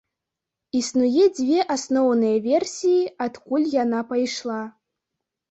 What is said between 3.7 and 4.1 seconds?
яна